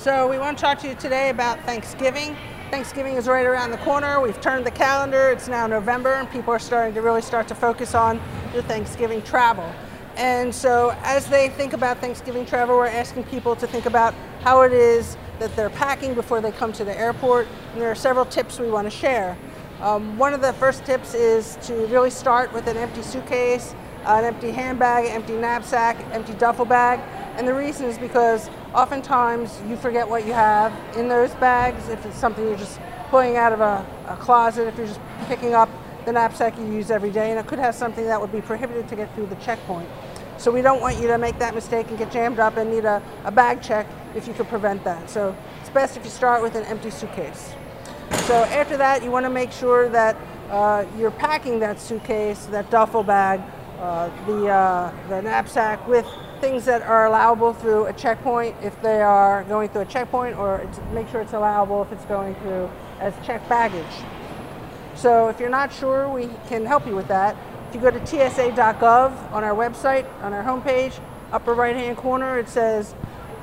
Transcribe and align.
So 0.00 0.26
we 0.26 0.38
want 0.38 0.56
to 0.56 0.62
talk 0.62 0.78
to 0.78 0.88
you 0.88 0.94
today 0.94 1.28
about 1.28 1.60
Thanksgiving. 1.66 2.34
Thanksgiving 2.70 3.16
is 3.16 3.28
right 3.28 3.44
around 3.44 3.70
the 3.70 3.76
corner. 3.76 4.18
We've 4.18 4.40
turned 4.40 4.64
the 4.64 4.70
calendar. 4.70 5.28
It's 5.28 5.46
now 5.46 5.66
November, 5.66 6.14
and 6.14 6.30
people 6.30 6.54
are 6.54 6.58
starting 6.58 6.94
to 6.94 7.02
really 7.02 7.20
start 7.20 7.46
to 7.48 7.54
focus 7.54 7.94
on 7.94 8.18
their 8.54 8.62
Thanksgiving 8.62 9.20
travel. 9.20 9.70
And 10.16 10.54
so, 10.54 10.96
as 11.02 11.26
they 11.26 11.50
think 11.50 11.74
about 11.74 11.98
Thanksgiving 11.98 12.46
travel, 12.46 12.78
we're 12.78 12.86
asking 12.86 13.24
people 13.24 13.54
to 13.56 13.66
think 13.66 13.84
about 13.84 14.14
how 14.40 14.62
it 14.62 14.72
is 14.72 15.18
that 15.38 15.54
they're 15.54 15.68
packing 15.68 16.14
before 16.14 16.40
they 16.40 16.52
come 16.52 16.72
to 16.72 16.84
the 16.84 16.98
airport. 16.98 17.46
And 17.74 17.82
there 17.82 17.90
are 17.90 17.94
several 17.94 18.24
tips 18.24 18.58
we 18.58 18.70
want 18.70 18.90
to 18.90 18.96
share. 18.96 19.36
Um, 19.82 20.16
one 20.16 20.32
of 20.32 20.40
the 20.40 20.54
first 20.54 20.86
tips 20.86 21.12
is 21.12 21.58
to 21.66 21.74
really 21.88 22.08
start 22.08 22.54
with 22.54 22.68
an 22.68 22.78
empty 22.78 23.02
suitcase, 23.02 23.74
an 24.06 24.24
empty 24.24 24.50
handbag, 24.50 25.10
empty 25.10 25.36
knapsack, 25.36 25.98
empty 26.14 26.32
duffel 26.32 26.64
bag. 26.64 27.00
And 27.36 27.46
the 27.46 27.54
reason 27.54 27.86
is 27.86 27.98
because 27.98 28.50
oftentimes 28.74 29.60
you 29.68 29.76
forget 29.76 30.08
what 30.08 30.26
you 30.26 30.32
have 30.32 30.72
in 30.96 31.08
those 31.08 31.32
bags. 31.34 31.88
If 31.88 32.04
it's 32.04 32.16
something 32.16 32.44
you're 32.44 32.56
just 32.56 32.80
pulling 33.08 33.36
out 33.36 33.52
of 33.52 33.60
a, 33.60 33.86
a 34.08 34.16
closet, 34.16 34.66
if 34.66 34.76
you're 34.76 34.86
just 34.86 35.00
picking 35.26 35.54
up 35.54 35.68
the 36.04 36.12
knapsack 36.12 36.58
you 36.58 36.66
use 36.66 36.90
every 36.90 37.10
day, 37.10 37.30
and 37.30 37.38
it 37.38 37.46
could 37.46 37.58
have 37.58 37.74
something 37.74 38.04
that 38.06 38.20
would 38.20 38.32
be 38.32 38.40
prohibited 38.40 38.88
to 38.88 38.96
get 38.96 39.14
through 39.14 39.26
the 39.26 39.36
checkpoint. 39.36 39.88
So 40.38 40.50
we 40.50 40.62
don't 40.62 40.80
want 40.80 40.98
you 40.98 41.06
to 41.08 41.18
make 41.18 41.38
that 41.38 41.54
mistake 41.54 41.88
and 41.88 41.98
get 41.98 42.10
jammed 42.10 42.38
up 42.38 42.56
and 42.56 42.70
need 42.70 42.86
a, 42.86 43.02
a 43.24 43.30
bag 43.30 43.60
check 43.60 43.86
if 44.14 44.26
you 44.26 44.32
could 44.32 44.48
prevent 44.48 44.82
that. 44.84 45.10
So 45.10 45.36
it's 45.60 45.70
best 45.70 45.96
if 45.96 46.04
you 46.04 46.10
start 46.10 46.42
with 46.42 46.54
an 46.54 46.64
empty 46.64 46.90
suitcase. 46.90 47.52
So 48.22 48.44
after 48.44 48.76
that, 48.78 49.04
you 49.04 49.10
want 49.10 49.26
to 49.26 49.30
make 49.30 49.52
sure 49.52 49.88
that 49.90 50.16
uh, 50.48 50.84
you're 50.96 51.10
packing 51.10 51.58
that 51.60 51.78
suitcase, 51.78 52.46
that 52.46 52.70
duffel 52.70 53.02
bag, 53.02 53.40
uh, 53.78 54.08
the, 54.26 54.48
uh, 54.48 55.08
the 55.08 55.22
knapsack 55.22 55.86
with 55.86 56.06
things 56.40 56.64
that 56.64 56.82
are 56.82 57.06
allowable 57.06 57.52
through 57.52 57.86
a 57.86 57.92
checkpoint 57.92 58.56
if 58.62 58.80
they 58.82 59.00
are 59.00 59.44
going 59.44 59.68
through 59.68 59.82
a 59.82 59.86
checkpoint 59.86 60.36
or 60.36 60.66
make 60.92 61.08
sure 61.08 61.20
it's 61.20 61.32
allowable 61.32 61.82
if 61.82 61.92
it's 61.92 62.04
going 62.06 62.34
through 62.36 62.70
as 62.98 63.14
checked 63.24 63.48
baggage. 63.48 63.84
So 64.94 65.28
if 65.28 65.38
you're 65.38 65.50
not 65.50 65.72
sure, 65.72 66.08
we 66.08 66.28
can 66.48 66.64
help 66.66 66.86
you 66.86 66.94
with 66.94 67.08
that. 67.08 67.36
If 67.68 67.74
you 67.74 67.80
go 67.80 67.90
to 67.90 68.00
tsa.gov 68.00 69.32
on 69.32 69.44
our 69.44 69.54
website, 69.54 70.06
on 70.22 70.32
our 70.32 70.42
homepage, 70.42 70.98
upper 71.32 71.54
right 71.54 71.76
hand 71.76 71.96
corner, 71.96 72.38
it 72.38 72.48
says, 72.48 72.94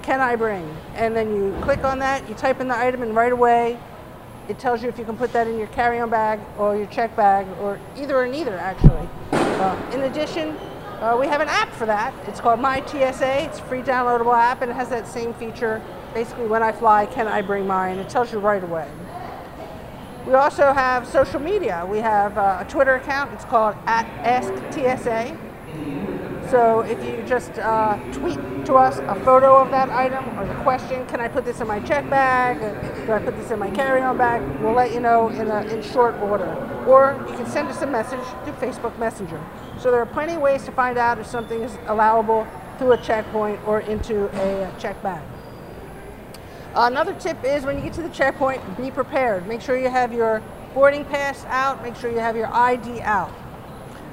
Can 0.01 0.19
I 0.19 0.35
bring? 0.35 0.75
And 0.95 1.15
then 1.15 1.35
you 1.35 1.57
click 1.61 1.83
on 1.83 1.99
that, 1.99 2.27
you 2.27 2.35
type 2.35 2.59
in 2.59 2.67
the 2.67 2.77
item, 2.77 3.01
and 3.01 3.15
right 3.15 3.31
away 3.31 3.79
it 4.47 4.59
tells 4.59 4.81
you 4.81 4.89
if 4.89 4.97
you 4.97 5.05
can 5.05 5.17
put 5.17 5.33
that 5.33 5.47
in 5.47 5.57
your 5.57 5.67
carry 5.67 5.99
on 5.99 6.09
bag 6.09 6.39
or 6.57 6.77
your 6.77 6.87
check 6.87 7.15
bag, 7.15 7.47
or 7.59 7.79
either 7.97 8.15
or 8.15 8.27
neither 8.27 8.57
actually. 8.57 9.07
Uh, 9.31 9.91
in 9.93 10.03
addition, 10.03 10.55
uh, 10.99 11.15
we 11.19 11.27
have 11.27 11.41
an 11.41 11.47
app 11.47 11.71
for 11.73 11.85
that. 11.85 12.13
It's 12.27 12.39
called 12.39 12.59
My 12.59 12.83
TSA. 12.85 13.43
It's 13.43 13.59
a 13.59 13.63
free 13.63 13.81
downloadable 13.81 14.35
app 14.35 14.61
and 14.61 14.71
it 14.71 14.73
has 14.73 14.89
that 14.89 15.07
same 15.07 15.33
feature. 15.35 15.81
Basically, 16.13 16.47
when 16.47 16.63
I 16.63 16.71
fly, 16.71 17.05
can 17.05 17.27
I 17.27 17.41
bring 17.41 17.67
mine? 17.67 17.97
It 17.99 18.09
tells 18.09 18.31
you 18.31 18.39
right 18.39 18.63
away. 18.63 18.89
We 20.25 20.33
also 20.33 20.73
have 20.73 21.07
social 21.07 21.39
media. 21.39 21.85
We 21.89 21.99
have 21.99 22.37
uh, 22.37 22.57
a 22.61 22.65
Twitter 22.69 22.95
account. 22.95 23.31
It's 23.33 23.45
called 23.45 23.75
at 23.85 24.05
AskTSA. 24.23 25.46
So 26.49 26.79
if 26.79 27.03
you 27.03 27.21
just 27.27 27.59
uh, 27.59 27.97
tweet 28.13 28.39
to 28.67 28.75
us 28.75 28.99
a 28.99 29.15
photo 29.25 29.57
of 29.57 29.69
that 29.71 29.89
item 29.89 30.39
or 30.39 30.45
the 30.45 30.53
question, 30.63 31.05
can 31.07 31.19
I 31.19 31.27
put 31.27 31.43
this 31.43 31.59
in 31.59 31.67
my 31.67 31.81
check 31.81 32.09
bag? 32.09 32.59
Do 33.05 33.11
I 33.11 33.19
put 33.19 33.35
this 33.35 33.51
in 33.51 33.59
my 33.59 33.69
carry-on 33.69 34.17
bag? 34.17 34.41
We'll 34.61 34.71
let 34.71 34.93
you 34.93 35.01
know 35.01 35.27
in, 35.27 35.49
a, 35.49 35.63
in 35.63 35.81
short 35.81 36.15
order. 36.15 36.45
Or 36.87 37.17
you 37.29 37.35
can 37.35 37.47
send 37.47 37.67
us 37.67 37.81
a 37.81 37.87
message 37.87 38.21
through 38.45 38.53
Facebook 38.53 38.97
Messenger. 38.97 39.43
So 39.77 39.91
there 39.91 39.99
are 39.99 40.05
plenty 40.05 40.35
of 40.35 40.41
ways 40.41 40.63
to 40.63 40.71
find 40.71 40.97
out 40.97 41.19
if 41.19 41.27
something 41.27 41.61
is 41.61 41.77
allowable 41.87 42.47
through 42.77 42.93
a 42.93 42.97
checkpoint 42.97 43.59
or 43.67 43.81
into 43.81 44.27
a 44.39 44.73
check 44.79 45.01
bag. 45.03 45.21
Another 46.75 47.13
tip 47.15 47.43
is 47.43 47.65
when 47.65 47.75
you 47.75 47.81
get 47.81 47.93
to 47.93 48.01
the 48.01 48.09
checkpoint, 48.09 48.61
be 48.77 48.89
prepared. 48.89 49.47
Make 49.47 49.59
sure 49.59 49.77
you 49.77 49.89
have 49.89 50.13
your 50.13 50.41
boarding 50.73 51.03
pass 51.03 51.43
out. 51.45 51.83
Make 51.83 51.97
sure 51.97 52.09
you 52.09 52.19
have 52.19 52.37
your 52.37 52.53
ID 52.53 53.01
out. 53.01 53.33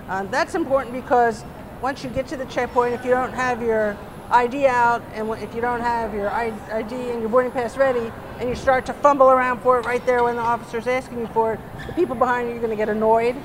Uh, 0.09 0.25
that's 0.25 0.55
important 0.55 0.95
because 0.95 1.45
once 1.85 2.03
you 2.03 2.09
get 2.09 2.27
to 2.27 2.35
the 2.35 2.47
checkpoint, 2.47 2.95
if 2.95 3.05
you 3.05 3.11
don't 3.11 3.35
have 3.35 3.61
your 3.61 3.95
ID 4.31 4.67
out 4.67 5.03
and 5.13 5.29
if 5.43 5.55
you 5.55 5.61
don't 5.61 5.83
have 5.83 6.15
your 6.15 6.31
ID 6.31 7.11
and 7.11 7.21
your 7.21 7.29
boarding 7.29 7.53
pass 7.53 7.77
ready 7.77 8.11
and 8.39 8.49
you 8.49 8.55
start 8.55 8.87
to 8.87 8.95
fumble 8.95 9.29
around 9.29 9.61
for 9.61 9.79
it 9.79 9.85
right 9.85 10.05
there 10.07 10.25
when 10.25 10.35
the 10.35 10.41
officer's 10.41 10.87
asking 10.87 11.19
you 11.19 11.27
for 11.27 11.53
it, 11.53 11.61
the 11.87 11.93
people 11.93 12.15
behind 12.15 12.49
you 12.49 12.55
are 12.55 12.59
going 12.59 12.71
to 12.71 12.77
get 12.77 12.89
annoyed 12.89 13.37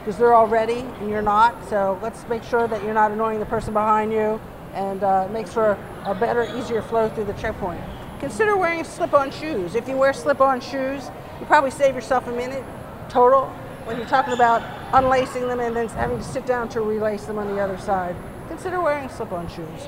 because 0.00 0.18
they're 0.18 0.34
all 0.34 0.48
ready 0.48 0.80
and 0.80 1.08
you're 1.08 1.22
not. 1.22 1.54
So 1.68 1.96
let's 2.02 2.26
make 2.28 2.42
sure 2.42 2.66
that 2.66 2.82
you're 2.82 2.92
not 2.92 3.12
annoying 3.12 3.38
the 3.38 3.46
person 3.46 3.72
behind 3.72 4.10
you 4.12 4.40
and 4.74 5.04
uh, 5.04 5.28
makes 5.30 5.52
for 5.52 5.78
a 6.06 6.12
better, 6.12 6.42
easier 6.58 6.82
flow 6.82 7.08
through 7.08 7.26
the 7.26 7.34
checkpoint. 7.34 7.80
Consider 8.18 8.56
wearing 8.56 8.82
slip-on 8.82 9.30
shoes. 9.30 9.76
If 9.76 9.86
you 9.86 9.96
wear 9.96 10.12
slip-on 10.12 10.60
shoes, 10.60 11.08
you 11.38 11.46
probably 11.46 11.70
save 11.70 11.94
yourself 11.94 12.26
a 12.26 12.32
minute 12.32 12.64
total 13.08 13.54
when 13.86 13.96
you're 13.96 14.06
talking 14.06 14.34
about 14.34 14.62
unlacing 14.92 15.46
them 15.46 15.60
and 15.60 15.74
then 15.74 15.88
having 15.88 16.18
to 16.18 16.24
sit 16.24 16.44
down 16.44 16.68
to 16.70 16.80
relace 16.80 17.24
them 17.24 17.38
on 17.38 17.46
the 17.54 17.60
other 17.60 17.78
side, 17.78 18.16
consider 18.48 18.80
wearing 18.80 19.08
slip 19.08 19.30
on 19.32 19.48
shoes. 19.48 19.86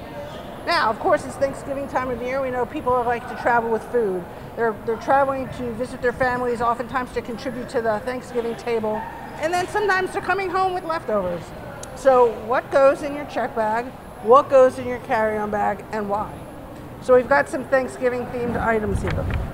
Now, 0.66 0.90
of 0.90 1.00
course, 1.00 1.24
it's 1.24 1.34
Thanksgiving 1.34 1.88
time 1.88 2.10
of 2.10 2.22
year. 2.22 2.40
We 2.40 2.50
know 2.50 2.64
people 2.64 2.92
like 2.92 3.28
to 3.28 3.42
travel 3.42 3.70
with 3.70 3.82
food. 3.90 4.24
They're, 4.54 4.76
they're 4.86 4.96
traveling 4.96 5.48
to 5.56 5.72
visit 5.72 6.00
their 6.00 6.12
families, 6.12 6.60
oftentimes 6.60 7.12
to 7.12 7.22
contribute 7.22 7.68
to 7.70 7.80
the 7.80 8.00
Thanksgiving 8.00 8.54
table, 8.56 9.02
and 9.40 9.52
then 9.52 9.66
sometimes 9.68 10.12
they're 10.12 10.22
coming 10.22 10.50
home 10.50 10.74
with 10.74 10.84
leftovers. 10.84 11.42
So, 11.96 12.32
what 12.46 12.70
goes 12.70 13.02
in 13.02 13.14
your 13.14 13.24
check 13.26 13.56
bag? 13.56 13.86
What 14.22 14.48
goes 14.48 14.78
in 14.78 14.86
your 14.86 14.98
carry 15.00 15.38
on 15.38 15.50
bag, 15.50 15.84
and 15.90 16.08
why? 16.08 16.32
So, 17.02 17.16
we've 17.16 17.28
got 17.28 17.48
some 17.48 17.64
Thanksgiving 17.64 18.26
themed 18.26 18.60
items 18.60 19.02
here. 19.02 19.47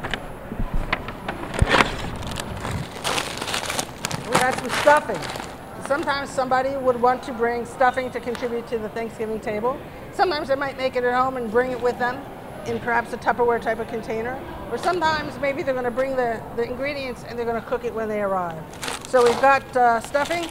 Got 4.45 4.59
some 4.59 4.69
stuffing. 4.81 5.87
Sometimes 5.87 6.29
somebody 6.29 6.77
would 6.77 7.01
want 7.01 7.23
to 7.23 7.33
bring 7.33 7.65
stuffing 7.65 8.11
to 8.11 8.21
contribute 8.21 8.67
to 8.67 8.77
the 8.77 8.91
Thanksgiving 8.91 9.41
table. 9.41 9.81
Sometimes 10.13 10.49
they 10.49 10.55
might 10.55 10.77
make 10.77 10.97
it 10.97 11.05
at 11.05 11.15
home 11.15 11.39
and 11.39 11.51
bring 11.51 11.71
it 11.71 11.81
with 11.81 11.99
them 11.99 12.23
in 12.67 12.79
perhaps 12.79 13.15
a 13.15 13.17
Tupperware 13.17 13.59
type 13.59 13.79
of 13.79 13.89
container. 13.89 14.39
Or 14.71 14.77
sometimes 14.77 15.39
maybe 15.41 15.63
they're 15.63 15.73
going 15.73 15.87
to 15.87 15.91
bring 15.91 16.15
the, 16.15 16.43
the 16.57 16.63
ingredients 16.63 17.25
and 17.27 17.39
they're 17.39 17.47
going 17.47 17.61
to 17.61 17.67
cook 17.67 17.85
it 17.85 17.95
when 17.95 18.07
they 18.07 18.21
arrive. 18.21 18.63
So 19.09 19.25
we've 19.25 19.41
got 19.41 19.65
uh, 19.75 20.01
stuffing. 20.01 20.47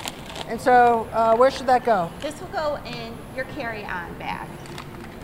And 0.47 0.59
so 0.59 1.07
uh, 1.13 1.35
where 1.35 1.51
should 1.51 1.67
that 1.67 1.85
go? 1.85 2.09
This 2.19 2.41
will 2.41 2.47
go 2.47 2.79
in 2.87 3.15
your 3.35 3.45
carry-on 3.45 4.17
bag. 4.17 4.49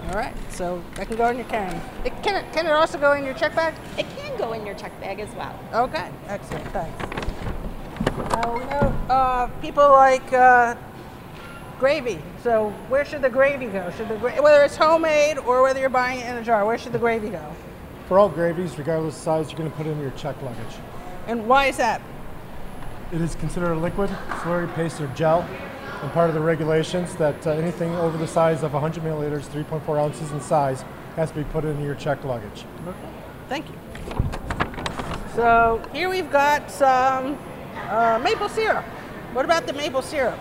All 0.10 0.16
right, 0.16 0.36
so 0.52 0.84
that 0.94 1.08
can 1.08 1.18
go 1.18 1.28
in 1.30 1.38
your 1.38 1.48
carry. 1.48 1.76
It, 2.06 2.14
can, 2.22 2.36
it, 2.36 2.54
can 2.54 2.68
it 2.68 2.72
also 2.72 3.00
go 3.00 3.14
in 3.14 3.26
your 3.26 3.34
check 3.34 3.56
bag? 3.56 3.74
It 3.98 4.06
can 4.16 4.38
go 4.38 4.54
in 4.54 4.64
your 4.64 4.76
check 4.76 5.00
bag 5.02 5.20
as 5.20 5.30
well. 5.36 5.60
Okay, 5.74 6.10
excellent, 6.28 6.68
thanks. 6.68 7.09
We 8.48 8.66
know 8.66 8.96
uh, 9.10 9.48
people 9.62 9.90
like 9.90 10.32
uh, 10.32 10.76
gravy. 11.78 12.22
So 12.42 12.70
where 12.88 13.04
should 13.04 13.22
the 13.22 13.30
gravy 13.30 13.66
go? 13.66 13.92
Should 13.98 14.08
the 14.08 14.18
gra- 14.18 14.42
whether 14.42 14.64
it's 14.64 14.78
homemade 14.78 15.38
or 15.40 15.62
whether 15.62 15.80
you're 15.80 15.90
buying 15.90 16.20
it 16.20 16.30
in 16.30 16.38
a 16.38 16.44
jar, 16.44 16.66
where 16.66 16.78
should 16.78 16.94
the 16.94 17.00
gravy 17.00 17.30
go? 17.30 17.54
For 18.08 18.18
all 18.18 18.30
gravies, 18.30 18.78
regardless 18.78 19.16
of 19.18 19.22
size, 19.22 19.50
you're 19.50 19.58
going 19.58 19.70
to 19.70 19.76
put 19.76 19.88
it 19.88 19.92
in 19.92 20.00
your 20.00 20.12
check 20.12 20.42
luggage. 20.42 20.76
And 21.28 21.48
why 21.48 21.66
is 21.66 21.78
that? 21.78 22.02
It 23.12 23.22
is 23.22 23.36
considered 23.36 23.74
a 23.74 23.80
liquid, 23.80 24.10
slurry, 24.42 24.74
paste, 24.74 25.02
or 25.02 25.08
gel, 25.08 25.42
and 26.02 26.12
part 26.12 26.30
of 26.30 26.36
the 26.36 26.42
regulations 26.42 27.16
that 27.16 27.46
uh, 27.46 27.52
anything 27.52 27.94
over 27.96 28.18
the 28.18 28.28
size 28.28 28.64
of 28.64 28.74
100 28.74 29.04
milliliters, 29.04 29.48
3.4 29.48 30.00
ounces 30.00 30.32
in 30.32 30.40
size, 30.40 30.86
has 31.16 31.30
to 31.32 31.38
be 31.38 31.44
put 31.46 31.66
into 31.66 31.84
your 31.84 31.96
checked 31.96 32.24
luggage. 32.24 32.66
Okay. 32.88 32.98
Thank 33.50 33.68
you. 33.68 33.76
So 35.36 35.82
here 35.94 36.10
we've 36.10 36.32
got 36.32 36.72
some 36.72 37.38
uh, 37.90 38.20
maple 38.24 38.50
syrup. 38.50 38.86
What 39.34 39.46
about 39.46 39.68
the 39.68 39.74
maple 39.74 40.02
syrup? 40.02 40.40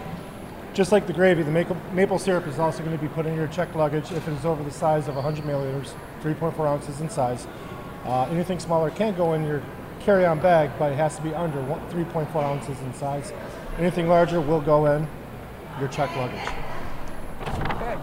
Just 0.74 0.92
like 0.92 1.06
the 1.06 1.12
gravy, 1.12 1.42
the 1.42 1.50
maple, 1.50 1.76
maple 1.92 2.18
syrup 2.18 2.46
is 2.46 2.58
also 2.58 2.84
going 2.84 2.96
to 2.96 3.02
be 3.02 3.08
put 3.08 3.26
in 3.26 3.34
your 3.34 3.48
checked 3.48 3.74
luggage 3.74 4.12
if 4.12 4.26
it 4.28 4.32
is 4.32 4.44
over 4.44 4.62
the 4.62 4.70
size 4.70 5.08
of 5.08 5.14
100 5.16 5.44
milliliters, 5.44 5.92
3.4 6.22 6.66
ounces 6.66 7.00
in 7.00 7.10
size. 7.10 7.46
Uh, 8.04 8.24
anything 8.30 8.58
smaller 8.60 8.90
can 8.90 9.14
go 9.14 9.34
in 9.34 9.44
your 9.44 9.62
carry-on 10.00 10.38
bag, 10.40 10.70
but 10.78 10.92
it 10.92 10.96
has 10.96 11.16
to 11.16 11.22
be 11.22 11.34
under 11.34 11.58
3.4 11.58 12.34
ounces 12.42 12.80
in 12.80 12.94
size. 12.94 13.32
Anything 13.78 14.08
larger 14.08 14.40
will 14.40 14.60
go 14.60 14.86
in 14.86 15.06
your 15.78 15.88
checked 15.88 16.16
luggage. 16.16 16.48
Okay. 17.72 17.96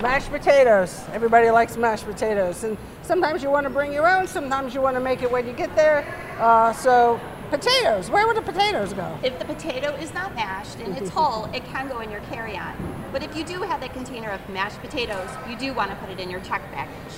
Mashed 0.00 0.30
potatoes. 0.30 1.04
Everybody 1.12 1.50
likes 1.50 1.76
mashed 1.76 2.06
potatoes. 2.06 2.64
And 2.64 2.78
sometimes 3.02 3.42
you 3.42 3.50
want 3.50 3.64
to 3.64 3.70
bring 3.70 3.92
your 3.92 4.08
own, 4.08 4.26
sometimes 4.26 4.74
you 4.74 4.80
want 4.80 4.96
to 4.96 5.00
make 5.00 5.22
it 5.22 5.30
when 5.30 5.46
you 5.46 5.52
get 5.52 5.74
there. 5.76 6.06
Uh, 6.38 6.72
so, 6.72 7.20
potatoes. 7.50 8.10
Where 8.10 8.26
would 8.26 8.36
the 8.36 8.42
potatoes 8.42 8.92
go? 8.92 9.18
If 9.22 9.38
the 9.38 9.44
potato 9.44 9.94
is 9.96 10.14
not 10.14 10.34
mashed 10.34 10.78
and 10.78 10.96
it's 10.96 11.10
whole, 11.10 11.46
it 11.52 11.64
can 11.66 11.88
go 11.88 12.00
in 12.00 12.10
your 12.10 12.20
carry 12.22 12.56
on. 12.56 12.74
But 13.12 13.22
if 13.22 13.36
you 13.36 13.44
do 13.44 13.60
have 13.62 13.80
that 13.80 13.92
container 13.92 14.30
of 14.30 14.48
mashed 14.48 14.80
potatoes, 14.80 15.28
you 15.48 15.56
do 15.56 15.74
want 15.74 15.90
to 15.90 15.96
put 15.96 16.10
it 16.10 16.20
in 16.20 16.30
your 16.30 16.40
check 16.40 16.62
baggage. 16.70 17.14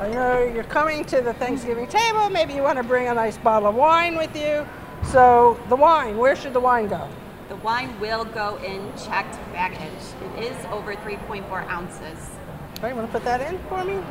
I 0.00 0.08
know 0.08 0.42
you're 0.42 0.64
coming 0.64 1.04
to 1.06 1.20
the 1.20 1.34
Thanksgiving 1.34 1.86
table. 1.86 2.30
Maybe 2.30 2.54
you 2.54 2.62
want 2.62 2.78
to 2.78 2.82
bring 2.82 3.08
a 3.08 3.14
nice 3.14 3.36
bottle 3.38 3.68
of 3.68 3.74
wine 3.74 4.16
with 4.16 4.34
you. 4.34 4.66
So, 5.04 5.60
the 5.68 5.76
wine, 5.76 6.16
where 6.16 6.34
should 6.34 6.52
the 6.52 6.60
wine 6.60 6.88
go? 6.88 7.08
The 7.48 7.56
wine 7.56 7.98
will 8.00 8.24
go 8.24 8.56
in 8.64 8.90
checked 8.96 9.38
baggage. 9.52 9.80
It 10.38 10.44
is 10.44 10.66
over 10.66 10.94
3.4 10.94 11.68
ounces. 11.68 12.00
All 12.00 12.82
right, 12.82 12.90
you 12.90 12.96
want 12.96 13.08
to 13.08 13.12
put 13.12 13.24
that 13.24 13.40
in 13.42 13.58
for 13.68 13.84
me? 13.84 14.02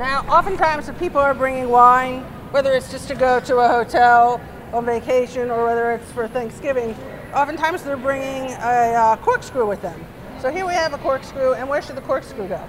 Now, 0.00 0.24
oftentimes, 0.30 0.88
if 0.88 0.98
people 0.98 1.20
are 1.20 1.34
bringing 1.34 1.68
wine, 1.68 2.22
whether 2.52 2.72
it's 2.72 2.90
just 2.90 3.06
to 3.08 3.14
go 3.14 3.38
to 3.40 3.56
a 3.58 3.68
hotel 3.68 4.40
on 4.72 4.86
vacation 4.86 5.50
or 5.50 5.66
whether 5.66 5.92
it's 5.92 6.10
for 6.12 6.26
Thanksgiving, 6.26 6.96
oftentimes 7.34 7.82
they're 7.82 7.98
bringing 7.98 8.50
a 8.50 8.94
uh, 8.94 9.16
corkscrew 9.18 9.68
with 9.68 9.82
them. 9.82 10.02
So 10.40 10.50
here 10.50 10.66
we 10.66 10.72
have 10.72 10.94
a 10.94 10.98
corkscrew, 10.98 11.52
and 11.52 11.68
where 11.68 11.82
should 11.82 11.96
the 11.96 12.00
corkscrew 12.00 12.48
go? 12.48 12.66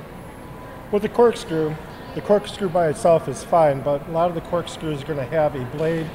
With 0.92 1.04
the 1.04 1.08
corkscrew, 1.08 1.74
the 2.16 2.22
corkscrew 2.22 2.68
by 2.68 2.90
itself 2.90 3.30
is 3.30 3.46
fine, 3.46 3.80
but 3.80 4.06
a 4.10 4.12
lot 4.12 4.28
of 4.28 4.36
the 4.36 4.42
corkscrews 4.42 5.02
are 5.02 5.06
going 5.06 5.18
to 5.18 5.26
have 5.34 5.56
a 5.56 5.64
blade 5.78 6.10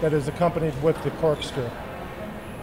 that 0.00 0.14
is 0.14 0.26
accompanied 0.26 0.82
with 0.82 0.96
the 1.04 1.10
corkscrew. 1.10 1.68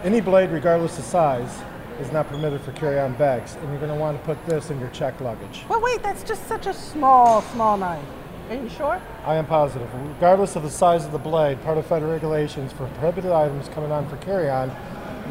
Any 0.02 0.20
blade, 0.20 0.50
regardless 0.50 0.98
of 0.98 1.04
size, 1.04 1.60
is 2.00 2.10
not 2.12 2.28
permitted 2.28 2.60
for 2.60 2.72
carry-on 2.72 3.14
bags, 3.14 3.56
and 3.56 3.68
you're 3.70 3.78
going 3.78 3.90
to 3.90 3.96
want 3.96 4.18
to 4.18 4.24
put 4.24 4.44
this 4.46 4.70
in 4.70 4.80
your 4.80 4.90
check 4.90 5.20
luggage. 5.20 5.64
Well, 5.68 5.80
wait, 5.80 6.02
that's 6.02 6.22
just 6.22 6.46
such 6.48 6.66
a 6.66 6.74
small, 6.74 7.42
small 7.42 7.76
knife. 7.76 8.04
Are 8.50 8.56
you 8.56 8.68
sure? 8.68 9.00
I 9.24 9.36
am 9.36 9.46
positive. 9.46 9.88
Regardless 9.94 10.56
of 10.56 10.62
the 10.64 10.70
size 10.70 11.06
of 11.06 11.12
the 11.12 11.18
blade, 11.18 11.62
part 11.62 11.78
of 11.78 11.86
federal 11.86 12.12
regulations 12.12 12.72
for 12.72 12.86
prohibited 12.88 13.30
items 13.30 13.68
coming 13.68 13.90
on 13.90 14.08
for 14.08 14.16
carry-on 14.18 14.70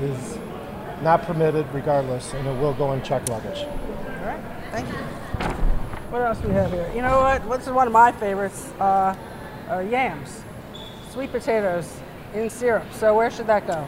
is 0.02 0.38
not 1.02 1.24
permitted 1.24 1.68
regardless, 1.74 2.34
and 2.34 2.48
it 2.48 2.60
will 2.60 2.74
go 2.74 2.94
in 2.94 3.04
check 3.04 3.28
luggage. 3.30 3.60
All 3.60 4.26
right, 4.26 4.42
thank 4.72 4.88
you. 4.88 4.96
What 6.10 6.22
else 6.22 6.40
do 6.40 6.48
we 6.48 6.54
have 6.54 6.72
here? 6.72 6.90
You 6.96 7.02
know 7.02 7.20
what? 7.20 7.44
What's 7.46 7.68
one 7.68 7.88
of 7.88 7.94
my 7.94 8.12
favorites? 8.12 8.72
Uh, 8.80 9.16
uh, 9.70 9.80
yams, 9.80 10.44
sweet 11.12 11.32
potatoes 11.32 11.92
in 12.34 12.50
syrup. 12.50 12.86
So 12.94 13.16
where 13.16 13.32
should 13.32 13.48
that 13.48 13.68
go? 13.68 13.88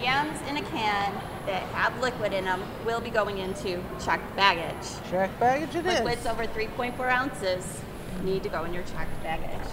Yams 0.00 0.38
in 0.48 0.56
a 0.56 0.62
can 0.62 1.12
that 1.50 1.62
have 1.74 2.00
liquid 2.00 2.32
in 2.32 2.44
them 2.44 2.62
will 2.86 3.00
be 3.00 3.10
going 3.10 3.38
into 3.38 3.82
checked 4.02 4.36
baggage. 4.36 4.88
Check 5.10 5.36
baggage 5.40 5.74
it 5.74 5.84
is. 5.84 5.98
Liquids 5.98 6.24
over 6.26 6.46
3.4 6.46 7.10
ounces 7.10 7.80
need 8.22 8.44
to 8.44 8.48
go 8.48 8.64
in 8.64 8.72
your 8.72 8.84
checked 8.84 9.20
baggage. 9.24 9.68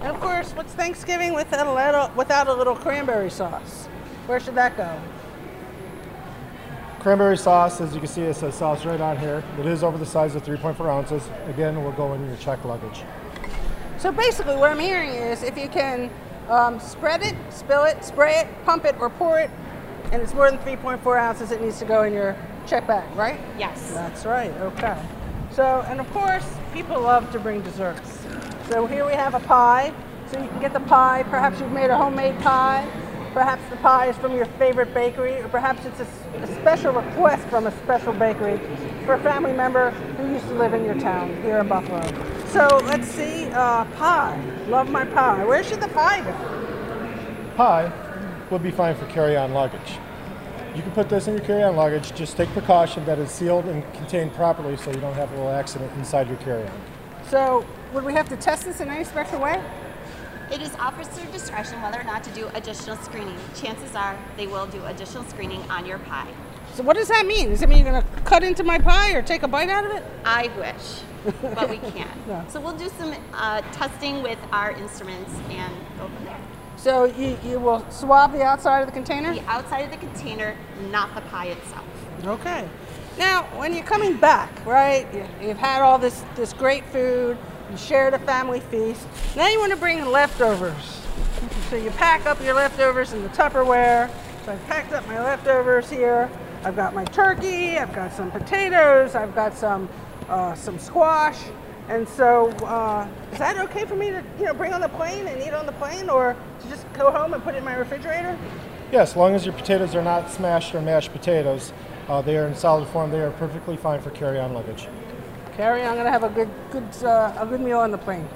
And 0.00 0.08
of 0.08 0.20
course, 0.20 0.50
what's 0.52 0.72
Thanksgiving 0.72 1.34
without 1.34 1.68
a 1.68 1.72
little, 1.72 2.10
without 2.16 2.48
a 2.48 2.52
little 2.52 2.74
cranberry 2.74 3.30
sauce? 3.30 3.86
Where 4.26 4.40
should 4.40 4.56
that 4.56 4.76
go? 4.76 5.00
Cranberry 6.98 7.36
sauce, 7.36 7.80
as 7.80 7.94
you 7.94 8.00
can 8.00 8.08
see, 8.08 8.22
it 8.22 8.34
says 8.34 8.56
sauce 8.56 8.84
right 8.84 9.00
on 9.00 9.16
here. 9.18 9.44
It 9.60 9.66
is 9.66 9.84
over 9.84 9.98
the 9.98 10.06
size 10.06 10.34
of 10.34 10.42
3.4 10.42 10.80
ounces. 10.90 11.22
Again, 11.46 11.84
will 11.84 11.92
go 11.92 12.14
in 12.14 12.26
your 12.26 12.36
check 12.38 12.64
luggage. 12.64 13.04
So 13.98 14.10
basically, 14.10 14.56
what 14.56 14.70
I'm 14.70 14.80
hearing 14.80 15.10
is 15.10 15.44
if 15.44 15.56
you 15.56 15.68
can 15.68 16.10
um, 16.48 16.80
spread 16.80 17.22
it, 17.22 17.36
spill 17.50 17.84
it, 17.84 18.04
spray 18.04 18.40
it, 18.40 18.48
pump 18.64 18.84
it, 18.84 18.96
or 18.98 19.10
pour 19.10 19.38
it, 19.38 19.50
and 20.12 20.22
it's 20.22 20.34
more 20.34 20.50
than 20.50 20.58
3.4 20.60 21.18
ounces, 21.18 21.50
it 21.50 21.60
needs 21.60 21.78
to 21.78 21.84
go 21.84 22.02
in 22.02 22.12
your 22.12 22.36
check 22.66 22.86
bag, 22.86 23.04
right? 23.16 23.40
Yes. 23.58 23.90
That's 23.92 24.24
right. 24.24 24.52
Okay. 24.52 24.96
So, 25.50 25.84
and 25.88 26.00
of 26.00 26.10
course, 26.12 26.44
people 26.72 27.00
love 27.00 27.30
to 27.32 27.38
bring 27.38 27.60
desserts. 27.62 28.20
So 28.68 28.86
here 28.86 29.06
we 29.06 29.12
have 29.12 29.34
a 29.34 29.40
pie. 29.40 29.92
So 30.30 30.40
you 30.40 30.48
can 30.48 30.60
get 30.60 30.72
the 30.72 30.80
pie. 30.80 31.22
Perhaps 31.24 31.60
you've 31.60 31.72
made 31.72 31.90
a 31.90 31.96
homemade 31.96 32.38
pie. 32.40 32.88
Perhaps 33.32 33.62
the 33.68 33.76
pie 33.76 34.08
is 34.08 34.16
from 34.16 34.34
your 34.34 34.46
favorite 34.46 34.94
bakery, 34.94 35.34
or 35.40 35.48
perhaps 35.48 35.84
it's 35.84 36.00
a 36.00 36.06
special 36.60 36.92
request 36.92 37.44
from 37.48 37.66
a 37.66 37.72
special 37.82 38.12
bakery 38.12 38.58
for 39.04 39.14
a 39.14 39.22
family 39.22 39.52
member 39.52 39.90
who 39.90 40.32
used 40.32 40.46
to 40.46 40.54
live 40.54 40.72
in 40.72 40.84
your 40.84 40.98
town 41.00 41.30
here 41.42 41.58
in 41.58 41.66
Buffalo. 41.66 42.00
So 42.46 42.80
let's 42.84 43.08
see, 43.08 43.46
uh, 43.46 43.84
pie. 43.96 44.40
Love 44.68 44.88
my 44.88 45.04
pie. 45.04 45.44
Where 45.44 45.64
should 45.64 45.80
the 45.80 45.88
pie 45.88 46.20
go? 46.20 47.56
Pie 47.56 48.03
will 48.54 48.60
be 48.60 48.70
fine 48.70 48.94
for 48.94 49.06
carry-on 49.06 49.52
luggage. 49.52 49.98
You 50.76 50.82
can 50.82 50.92
put 50.92 51.08
this 51.08 51.26
in 51.26 51.34
your 51.34 51.44
carry-on 51.44 51.74
luggage. 51.74 52.14
Just 52.14 52.36
take 52.36 52.48
precaution 52.50 53.04
that 53.04 53.18
it's 53.18 53.32
sealed 53.32 53.64
and 53.64 53.82
contained 53.94 54.32
properly 54.34 54.76
so 54.76 54.92
you 54.92 55.00
don't 55.00 55.14
have 55.14 55.32
a 55.32 55.34
little 55.34 55.50
accident 55.50 55.92
inside 55.98 56.28
your 56.28 56.36
carry-on. 56.38 56.80
So 57.28 57.66
would 57.92 58.04
we 58.04 58.12
have 58.12 58.28
to 58.28 58.36
test 58.36 58.64
this 58.64 58.80
in 58.80 58.88
any 58.88 59.02
special 59.02 59.40
way? 59.40 59.60
It 60.52 60.62
is 60.62 60.72
officer 60.76 61.24
discretion 61.32 61.82
whether 61.82 62.00
or 62.00 62.04
not 62.04 62.22
to 62.24 62.30
do 62.30 62.48
additional 62.54 62.96
screening. 62.98 63.36
Chances 63.56 63.96
are 63.96 64.16
they 64.36 64.46
will 64.46 64.66
do 64.66 64.84
additional 64.84 65.24
screening 65.24 65.60
on 65.68 65.84
your 65.84 65.98
pie. 65.98 66.30
So 66.74 66.84
what 66.84 66.96
does 66.96 67.08
that 67.08 67.26
mean? 67.26 67.50
Does 67.50 67.62
it 67.62 67.68
mean 67.68 67.84
you're 67.84 67.92
gonna 67.92 68.06
cut 68.24 68.44
into 68.44 68.62
my 68.62 68.78
pie 68.78 69.14
or 69.14 69.22
take 69.22 69.42
a 69.42 69.48
bite 69.48 69.68
out 69.68 69.84
of 69.84 69.90
it? 69.90 70.04
I 70.24 70.48
wish, 70.56 71.00
but 71.42 71.68
we 71.68 71.78
can't. 71.90 72.28
No. 72.28 72.44
So 72.48 72.60
we'll 72.60 72.76
do 72.76 72.88
some 72.98 73.14
uh, 73.32 73.62
testing 73.72 74.22
with 74.22 74.38
our 74.52 74.70
instruments 74.72 75.32
and 75.50 75.74
go 75.98 76.06
from 76.06 76.24
there. 76.24 76.40
So 76.84 77.04
you, 77.04 77.38
you 77.42 77.58
will 77.58 77.82
swab 77.88 78.32
the 78.32 78.42
outside 78.42 78.80
of 78.80 78.86
the 78.86 78.92
container? 78.92 79.32
The 79.32 79.40
outside 79.48 79.86
of 79.86 79.90
the 79.90 79.96
container, 79.96 80.54
not 80.90 81.14
the 81.14 81.22
pie 81.22 81.46
itself. 81.46 81.86
Okay. 82.26 82.68
Now, 83.18 83.44
when 83.58 83.72
you're 83.72 83.86
coming 83.86 84.18
back, 84.18 84.50
right, 84.66 85.06
you- 85.14 85.48
you've 85.48 85.56
had 85.56 85.80
all 85.80 85.98
this, 85.98 86.22
this 86.34 86.52
great 86.52 86.84
food, 86.92 87.38
you 87.70 87.78
shared 87.78 88.12
a 88.12 88.18
family 88.18 88.60
feast, 88.60 89.00
now 89.34 89.48
you 89.48 89.58
want 89.58 89.70
to 89.72 89.78
bring 89.78 89.96
in 89.96 90.12
leftovers. 90.12 91.00
So 91.70 91.76
you 91.76 91.90
pack 91.92 92.26
up 92.26 92.38
your 92.42 92.52
leftovers 92.52 93.14
in 93.14 93.22
the 93.22 93.30
Tupperware. 93.30 94.10
So 94.44 94.52
I've 94.52 94.66
packed 94.66 94.92
up 94.92 95.06
my 95.08 95.18
leftovers 95.24 95.88
here. 95.88 96.28
I've 96.64 96.76
got 96.76 96.94
my 96.94 97.06
turkey, 97.06 97.78
I've 97.78 97.94
got 97.94 98.12
some 98.12 98.30
potatoes, 98.30 99.14
I've 99.14 99.34
got 99.34 99.56
some, 99.56 99.88
uh, 100.28 100.54
some 100.54 100.78
squash. 100.78 101.38
And 101.88 102.08
so, 102.08 102.50
uh, 102.64 103.06
is 103.32 103.38
that 103.38 103.58
okay 103.58 103.84
for 103.84 103.94
me 103.94 104.10
to, 104.10 104.24
you 104.38 104.46
know, 104.46 104.54
bring 104.54 104.72
on 104.72 104.80
the 104.80 104.88
plane 104.88 105.26
and 105.26 105.42
eat 105.42 105.52
on 105.52 105.66
the 105.66 105.72
plane, 105.72 106.08
or 106.08 106.34
to 106.62 106.68
just 106.68 106.90
go 106.94 107.10
home 107.10 107.34
and 107.34 107.42
put 107.42 107.54
it 107.54 107.58
in 107.58 107.64
my 107.64 107.76
refrigerator? 107.76 108.38
Yes, 108.90 109.10
as 109.10 109.16
long 109.16 109.34
as 109.34 109.44
your 109.44 109.54
potatoes 109.54 109.94
are 109.94 110.02
not 110.02 110.30
smashed 110.30 110.74
or 110.74 110.80
mashed 110.80 111.12
potatoes, 111.12 111.72
uh, 112.08 112.22
they 112.22 112.38
are 112.38 112.46
in 112.46 112.54
solid 112.54 112.88
form. 112.88 113.10
They 113.10 113.20
are 113.20 113.32
perfectly 113.32 113.76
fine 113.76 114.00
for 114.00 114.10
carry-on 114.10 114.54
luggage. 114.54 114.88
Carrie, 115.56 115.82
I'm 115.82 115.96
gonna 115.96 116.10
have 116.10 116.24
a 116.24 116.30
good, 116.30 116.48
good, 116.70 117.04
uh, 117.04 117.32
a 117.38 117.46
good 117.46 117.60
meal 117.60 117.78
on 117.78 117.90
the 117.90 117.98
plane. 117.98 118.26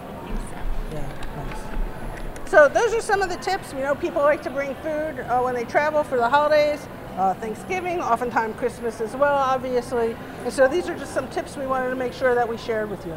Yeah, 0.93 1.09
thanks. 1.35 2.51
So 2.51 2.69
those 2.69 2.93
are 2.93 3.01
some 3.01 3.23
of 3.23 3.29
the 3.29 3.37
tips. 3.37 3.73
You 3.73 3.81
know, 3.81 3.95
people 3.95 4.23
like 4.23 4.43
to 4.43 4.51
bring 4.51 4.75
food 4.77 5.21
uh, 5.21 5.41
when 5.41 5.55
they 5.55 5.65
travel 5.65 6.05
for 6.05 6.17
the 6.17 6.29
holidays, 6.29 6.87
uh, 7.17 7.35
Thanksgiving, 7.35 8.01
oftentimes 8.01 8.57
Christmas 8.57 9.01
as 9.01 9.17
well, 9.17 9.35
obviously. 9.35 10.15
And 10.45 10.53
so 10.53 10.69
these 10.69 10.89
are 10.89 10.97
just 10.97 11.15
some 11.15 11.29
tips 11.29 11.57
we 11.57 11.67
wanted 11.67 11.91
to 11.91 11.97
make 11.97 12.13
sure 12.13 12.35
that 12.35 12.49
we 12.49 12.57
shared 12.59 12.91
with 12.91 13.05
you. 13.07 13.17